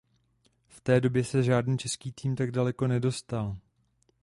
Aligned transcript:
V 0.67 0.81
té 0.81 1.01
době 1.01 1.23
se 1.23 1.43
žádný 1.43 1.77
český 1.77 2.11
tým 2.11 2.35
tak 2.35 2.51
daleko 2.51 2.87
nedostal. 2.87 3.57